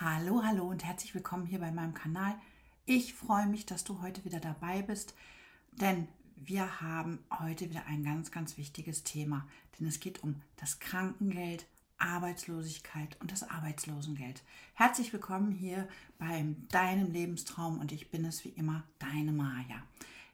[0.00, 2.34] Hallo, hallo und herzlich willkommen hier bei meinem Kanal.
[2.84, 5.14] Ich freue mich, dass du heute wieder dabei bist,
[5.70, 9.46] denn wir haben heute wieder ein ganz, ganz wichtiges Thema.
[9.78, 11.66] Denn es geht um das Krankengeld,
[11.98, 14.42] Arbeitslosigkeit und das Arbeitslosengeld.
[14.74, 15.88] Herzlich willkommen hier
[16.18, 19.80] beim Deinem Lebenstraum und ich bin es wie immer, deine Maja.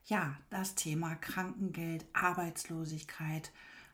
[0.06, 3.52] Ja, das Thema Krankengeld, Arbeitslosigkeit,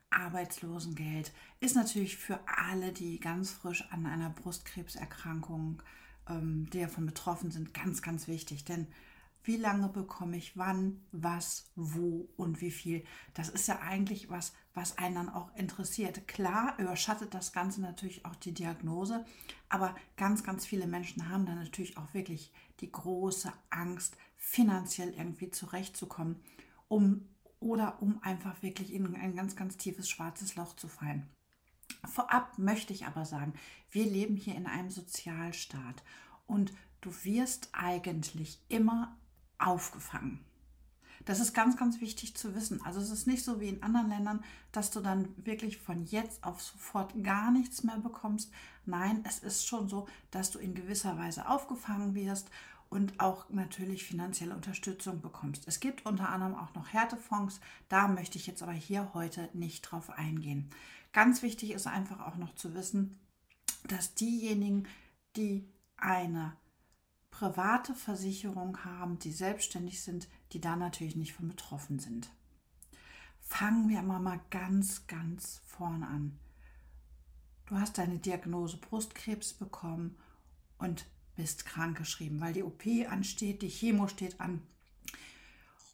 [0.09, 5.81] Arbeitslosengeld ist natürlich für alle, die ganz frisch an einer Brustkrebserkrankung,
[6.29, 8.65] ähm, die davon betroffen sind, ganz, ganz wichtig.
[8.65, 8.87] Denn
[9.47, 13.05] wie lange bekomme ich wann, was, wo und wie viel?
[13.33, 16.27] Das ist ja eigentlich was, was einen dann auch interessiert.
[16.27, 19.25] Klar überschattet das Ganze natürlich auch die Diagnose,
[19.69, 22.51] aber ganz, ganz viele Menschen haben dann natürlich auch wirklich
[22.81, 26.41] die große Angst, finanziell irgendwie zurechtzukommen,
[26.89, 27.27] um
[27.59, 31.27] oder um einfach wirklich in ein ganz, ganz tiefes schwarzes Loch zu fallen.
[32.05, 33.53] Vorab möchte ich aber sagen,
[33.91, 36.03] wir leben hier in einem Sozialstaat
[36.45, 39.17] und du wirst eigentlich immer
[39.57, 40.39] aufgefangen.
[41.25, 42.81] Das ist ganz, ganz wichtig zu wissen.
[42.85, 46.43] Also es ist nicht so wie in anderen Ländern, dass du dann wirklich von jetzt
[46.43, 48.51] auf sofort gar nichts mehr bekommst.
[48.85, 52.49] Nein, es ist schon so, dass du in gewisser Weise aufgefangen wirst
[52.89, 55.67] und auch natürlich finanzielle Unterstützung bekommst.
[55.67, 59.81] Es gibt unter anderem auch noch Härtefonds, da möchte ich jetzt aber hier heute nicht
[59.81, 60.69] drauf eingehen.
[61.13, 63.19] Ganz wichtig ist einfach auch noch zu wissen,
[63.87, 64.87] dass diejenigen,
[65.35, 66.55] die eine
[67.31, 72.29] private Versicherung haben, die selbstständig sind, die da natürlich nicht von betroffen sind.
[73.39, 76.39] Fangen wir mal ganz, ganz vorne an.
[77.67, 80.17] Du hast deine Diagnose Brustkrebs bekommen
[80.77, 81.05] und
[81.37, 84.61] bist krankgeschrieben, weil die OP ansteht, die Chemo steht an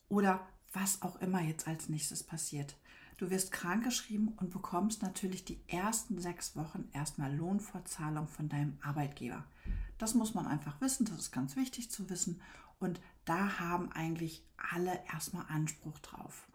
[0.10, 2.76] oder was auch immer jetzt als nächstes passiert.
[3.18, 9.44] Du wirst krankgeschrieben und bekommst natürlich die ersten sechs Wochen erstmal Lohnfortzahlung von deinem Arbeitgeber.
[10.00, 12.42] Das muss man einfach wissen, das ist ganz wichtig zu wissen
[12.80, 16.48] und da haben eigentlich alle erstmal Anspruch drauf.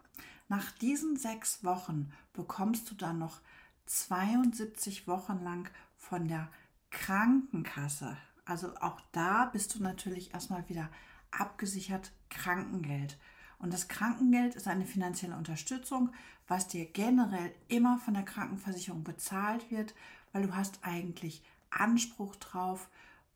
[0.49, 3.39] Nach diesen sechs Wochen bekommst du dann noch
[3.85, 6.49] 72 Wochen lang von der
[6.91, 8.17] Krankenkasse
[8.49, 10.89] also auch da bist du natürlich erstmal wieder
[11.31, 13.17] abgesichert Krankengeld.
[13.59, 16.11] Und das Krankengeld ist eine finanzielle Unterstützung,
[16.47, 19.93] was dir generell immer von der Krankenversicherung bezahlt wird,
[20.31, 22.89] weil du hast eigentlich Anspruch drauf,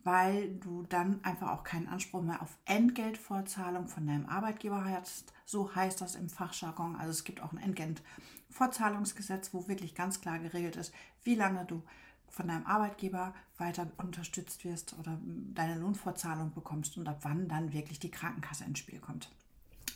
[0.04, 5.32] weil du dann einfach auch keinen Anspruch mehr auf Entgeltvorzahlung von deinem Arbeitgeber hast.
[5.46, 6.96] So heißt das im Fachjargon.
[6.96, 10.94] Also es gibt auch ein Entgeltvorzahlungsgesetz, wo wirklich ganz klar geregelt ist,
[11.24, 11.84] wie lange du
[12.34, 15.20] von deinem Arbeitgeber weiter unterstützt wirst oder
[15.54, 19.30] deine Lohnfortzahlung bekommst und ab wann dann wirklich die Krankenkasse ins Spiel kommt.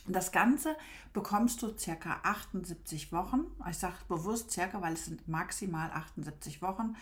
[0.06, 0.76] Das Ganze
[1.12, 3.40] bekommst du circa 78 Wochen.
[3.68, 6.94] Ich sage bewusst circa, weil es sind maximal 78 Wochen.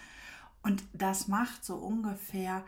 [0.63, 2.65] Und das macht so ungefähr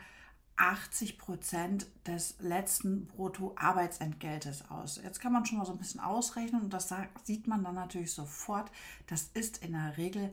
[0.55, 5.01] 80 Prozent des letzten Brutto-Arbeitsentgeltes aus.
[5.03, 6.93] Jetzt kann man schon mal so ein bisschen ausrechnen und das
[7.23, 8.71] sieht man dann natürlich sofort.
[9.07, 10.31] Das ist in der Regel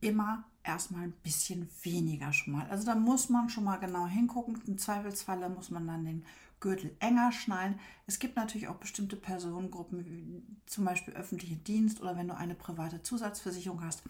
[0.00, 2.68] immer erstmal ein bisschen weniger schon mal.
[2.68, 4.60] Also da muss man schon mal genau hingucken.
[4.66, 6.24] Im Zweifelsfalle muss man dann den
[6.60, 7.80] Gürtel enger schnallen.
[8.06, 12.54] Es gibt natürlich auch bestimmte Personengruppen, wie zum Beispiel öffentlichen Dienst oder wenn du eine
[12.54, 14.02] private Zusatzversicherung hast,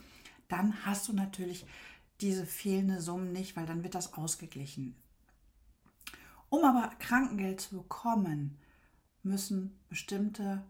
[0.49, 1.65] dann hast du natürlich
[2.21, 4.97] diese fehlende Summen nicht, weil dann wird das ausgeglichen.
[6.49, 8.59] Um aber Krankengeld zu bekommen,
[9.22, 10.65] müssen bestimmte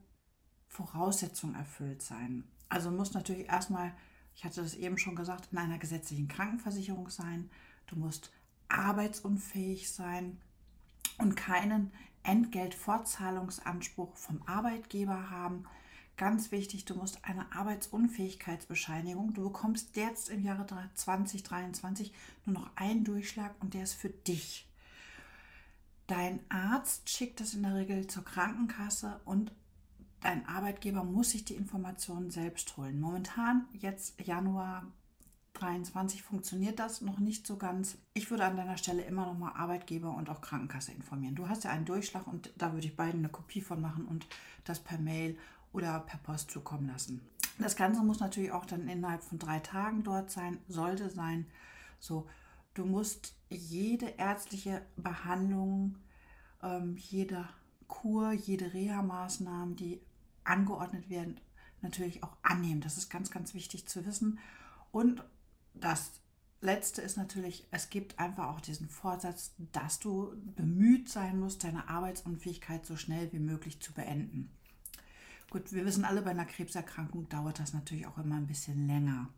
[0.69, 2.44] Voraussetzungen erfüllt sein.
[2.69, 3.92] Also muss natürlich erstmal
[4.34, 7.50] ich hatte das eben schon gesagt, in einer gesetzlichen Krankenversicherung sein.
[7.86, 8.32] Du musst
[8.68, 10.41] arbeitsunfähig sein
[11.18, 11.92] und keinen
[12.22, 15.64] Entgeltfortzahlungsanspruch vom Arbeitgeber haben.
[16.16, 19.32] Ganz wichtig, du musst eine Arbeitsunfähigkeitsbescheinigung.
[19.32, 22.12] Du bekommst jetzt im Jahre 2023
[22.44, 24.69] nur noch einen Durchschlag und der ist für dich.
[26.06, 29.52] Dein Arzt schickt das in der Regel zur Krankenkasse und
[30.20, 33.00] dein Arbeitgeber muss sich die Informationen selbst holen.
[33.00, 34.84] Momentan, jetzt Januar
[35.54, 37.99] 23, funktioniert das noch nicht so ganz.
[38.14, 41.34] Ich würde an deiner Stelle immer noch mal Arbeitgeber und auch Krankenkasse informieren.
[41.34, 44.26] Du hast ja einen Durchschlag und da würde ich beiden eine Kopie von machen und
[44.64, 45.37] das per Mail
[45.72, 47.20] oder per Post zukommen lassen.
[47.58, 51.46] Das Ganze muss natürlich auch dann innerhalb von drei Tagen dort sein, sollte sein.
[51.99, 52.26] So,
[52.75, 55.96] du musst jede ärztliche Behandlung,
[56.62, 57.46] ähm, jede
[57.87, 60.00] Kur, jede Reha-Maßnahmen, die
[60.44, 61.40] angeordnet werden,
[61.82, 62.81] natürlich auch annehmen.
[62.81, 64.38] Das ist ganz, ganz wichtig zu wissen.
[64.92, 65.25] Und
[65.75, 66.12] das
[66.62, 71.88] Letzte ist natürlich, es gibt einfach auch diesen Vorsatz, dass du bemüht sein musst, deine
[71.88, 74.50] Arbeitsunfähigkeit so schnell wie möglich zu beenden.
[75.48, 79.28] Gut, wir wissen alle, bei einer Krebserkrankung dauert das natürlich auch immer ein bisschen länger.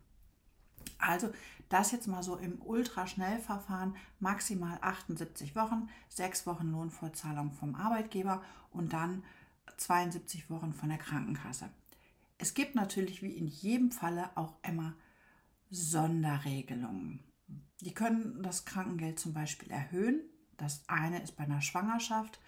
[0.99, 1.31] Also
[1.69, 8.93] das jetzt mal so im Ultraschnellverfahren, maximal 78 Wochen, 6 Wochen Lohnfortzahlung vom Arbeitgeber und
[8.93, 9.23] dann
[9.77, 11.69] 72 Wochen von der Krankenkasse.
[12.37, 14.95] Es gibt natürlich wie in jedem Falle auch immer
[15.69, 17.23] Sonderregelungen.
[17.81, 20.21] Die können das Krankengeld zum Beispiel erhöhen.
[20.57, 22.39] Das eine ist bei einer Schwangerschaft.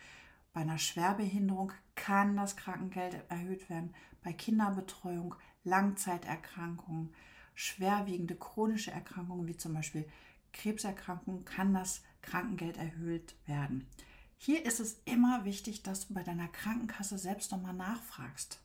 [0.54, 3.94] Bei einer Schwerbehinderung kann das Krankengeld erhöht werden.
[4.24, 7.14] Bei Kinderbetreuung, Langzeiterkrankungen,
[7.54, 10.08] schwerwiegende chronische Erkrankungen wie zum Beispiel
[10.54, 13.88] Krebserkrankungen kann das Krankengeld erhöht werden.
[14.38, 18.60] Hier ist es immer wichtig, dass du bei deiner Krankenkasse selbst nochmal nachfragst.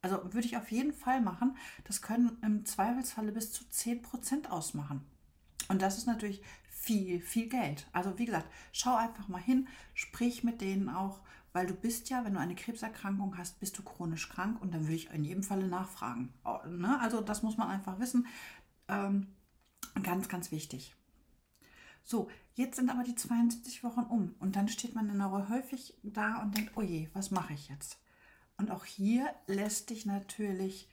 [0.00, 1.56] Also würde ich auf jeden Fall machen.
[1.84, 5.04] Das können im Zweifelsfalle bis zu 10% ausmachen.
[5.68, 7.86] Und das ist natürlich viel, viel Geld.
[7.92, 11.20] Also wie gesagt, schau einfach mal hin, sprich mit denen auch,
[11.52, 14.82] weil du bist ja, wenn du eine Krebserkrankung hast, bist du chronisch krank und dann
[14.82, 16.32] würde ich in jedem Falle nachfragen.
[16.68, 16.98] Ne?
[17.00, 18.26] Also das muss man einfach wissen.
[18.86, 19.26] Ähm,
[20.02, 20.94] ganz, ganz wichtig.
[22.10, 25.92] So, jetzt sind aber die 72 Wochen um und dann steht man in der häufig
[26.02, 27.98] da und denkt, oh je, was mache ich jetzt?
[28.56, 30.88] Und auch hier lässt dich natürlich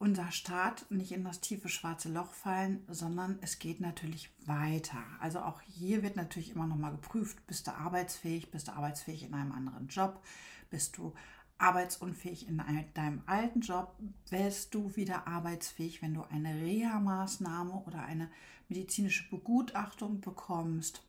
[0.00, 5.04] unser Staat nicht in das tiefe schwarze Loch fallen, sondern es geht natürlich weiter.
[5.20, 9.22] Also auch hier wird natürlich immer noch mal geprüft, bist du arbeitsfähig, bist du arbeitsfähig
[9.22, 10.20] in einem anderen Job,
[10.68, 11.14] bist du
[11.58, 12.62] arbeitsunfähig in
[12.94, 13.96] deinem alten Job,
[14.28, 18.30] wärst du wieder arbeitsfähig, wenn du eine Reha-Maßnahme oder eine
[18.68, 21.06] medizinische Begutachtung bekommst,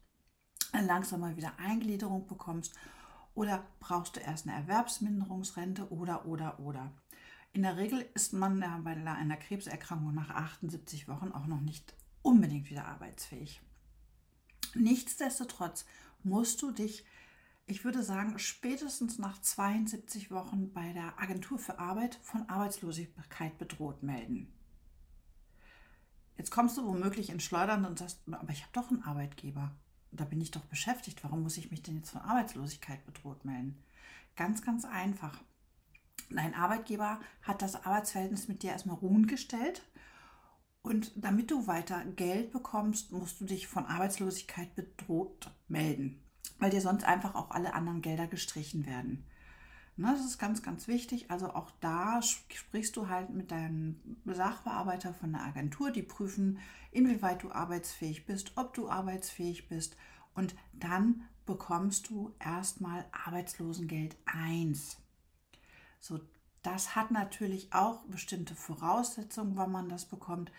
[0.74, 2.74] langsam mal wieder Eingliederung bekommst
[3.34, 6.92] oder brauchst du erst eine Erwerbsminderungsrente oder oder oder.
[7.54, 12.70] In der Regel ist man bei einer Krebserkrankung nach 78 Wochen auch noch nicht unbedingt
[12.70, 13.62] wieder arbeitsfähig.
[14.74, 15.86] Nichtsdestotrotz
[16.24, 17.06] musst du dich,
[17.68, 24.04] ich würde sagen, spätestens nach 72 Wochen bei der Agentur für Arbeit von Arbeitslosigkeit bedroht
[24.04, 24.54] melden.
[26.38, 29.72] Jetzt kommst du womöglich ins Schleudern und sagst, aber ich habe doch einen Arbeitgeber.
[30.12, 31.24] Da bin ich doch beschäftigt.
[31.24, 33.84] Warum muss ich mich denn jetzt von Arbeitslosigkeit bedroht melden?
[34.36, 35.42] Ganz, ganz einfach.
[36.30, 39.84] Dein Arbeitgeber hat das Arbeitsverhältnis mit dir erstmal ruhen gestellt.
[40.82, 46.25] Und damit du weiter Geld bekommst, musst du dich von Arbeitslosigkeit bedroht melden,
[46.60, 49.26] weil dir sonst einfach auch alle anderen Gelder gestrichen werden.
[49.98, 51.32] Ne, das ist ganz, ganz wichtig.
[51.32, 55.92] Also auch da sprichst du halt mit deinem Sachbearbeiter von der Agentur.
[55.92, 56.60] Die prüfen,
[56.92, 59.96] inwieweit du arbeitsfähig bist, ob du arbeitsfähig bist.
[60.34, 64.98] Und dann bekommst du erstmal Arbeitslosengeld 1.
[66.02, 66.20] So,
[66.62, 70.52] das hat natürlich auch bestimmte Voraussetzungen, wann man das bekommt.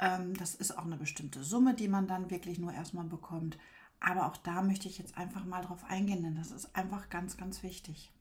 [0.00, 3.58] Ähm, das ist auch eine bestimmte Summe, die man dann wirklich nur erstmal bekommt.
[4.02, 7.36] Aber auch da möchte ich jetzt einfach mal drauf eingehen, denn das ist einfach ganz,
[7.36, 8.12] ganz wichtig.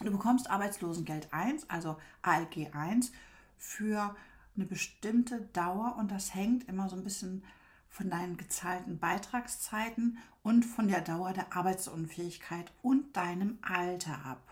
[0.00, 3.12] Du bekommst Arbeitslosengeld 1, also ALG 1,
[3.58, 4.14] für
[4.54, 7.44] eine bestimmte Dauer und das hängt immer so ein bisschen
[7.88, 14.42] von deinen gezahlten Beitragszeiten und von der Dauer der Arbeitsunfähigkeit und deinem Alter ab.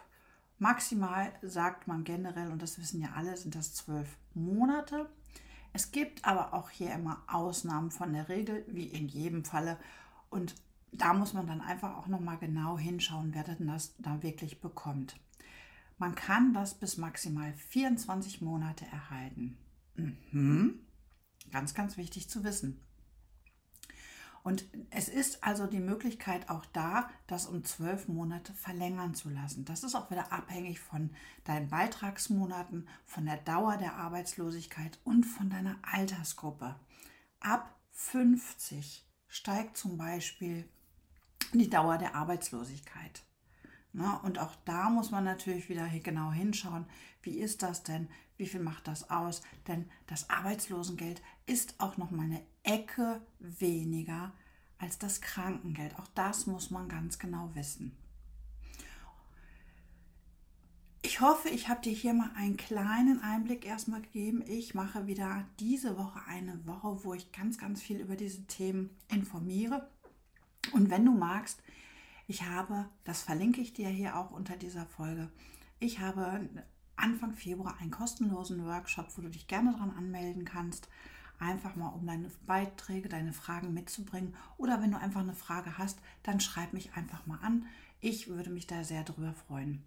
[0.59, 5.09] Maximal sagt man generell, und das wissen ja alle, sind das zwölf Monate.
[5.73, 9.77] Es gibt aber auch hier immer Ausnahmen von der Regel, wie in jedem Falle.
[10.33, 10.55] Und
[10.93, 15.15] da muss man dann einfach auch nochmal genau hinschauen, wer denn das da wirklich bekommt.
[15.99, 19.59] Man kann das bis maximal 24 Monate erhalten.
[19.95, 20.81] Mhm.
[21.51, 22.81] Ganz, ganz wichtig zu wissen.
[24.43, 29.67] Und es ist also die Möglichkeit auch da, das um zwölf Monate verlängern zu lassen.
[29.67, 31.11] Das ist auch wieder abhängig von
[31.45, 36.75] deinen Beitragsmonaten, von der Dauer der Arbeitslosigkeit und von deiner Altersgruppe.
[37.39, 40.69] Ab 50 steigt zum Beispiel
[41.55, 43.23] die Dauer der Arbeitslosigkeit.
[43.95, 46.85] Na, und auch da muss man natürlich wieder genau hinschauen,
[47.23, 52.11] wie ist das denn, wie viel macht das aus, denn das Arbeitslosengeld ist auch noch
[52.11, 54.33] mal eine Ecke weniger
[54.77, 55.99] als das Krankengeld.
[55.99, 57.97] Auch das muss man ganz genau wissen.
[61.13, 64.43] Ich hoffe, ich habe dir hier mal einen kleinen Einblick erstmal gegeben.
[64.47, 68.89] Ich mache wieder diese Woche eine Woche, wo ich ganz, ganz viel über diese Themen
[69.11, 69.91] informiere.
[70.73, 71.63] Und wenn du magst,
[72.29, 75.29] ich habe, das verlinke ich dir hier auch unter dieser Folge,
[75.81, 76.49] ich habe
[76.97, 80.89] Anfang Februar einen kostenlosen Workshop, wo du dich gerne daran anmelden kannst.
[81.39, 84.35] Einfach mal, um deine Beiträge, deine Fragen mitzubringen.
[84.57, 87.67] Oder wenn du einfach eine Frage hast, dann schreib mich einfach mal an.
[88.01, 89.85] Ich würde mich da sehr drüber freuen.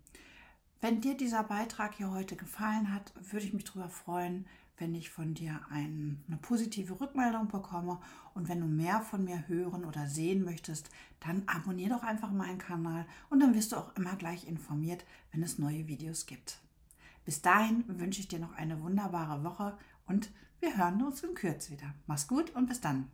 [0.81, 4.45] Wenn dir dieser Beitrag hier heute gefallen hat, würde ich mich darüber freuen,
[4.77, 7.99] wenn ich von dir ein, eine positive Rückmeldung bekomme.
[8.33, 10.89] Und wenn du mehr von mir hören oder sehen möchtest,
[11.21, 15.43] dann abonniere doch einfach meinen Kanal und dann wirst du auch immer gleich informiert, wenn
[15.43, 16.59] es neue Videos gibt.
[17.23, 21.71] Bis dahin wünsche ich dir noch eine wunderbare Woche und Wir hören uns in Kürze
[21.71, 21.93] wieder.
[22.07, 23.09] Mach's gut und bis dann.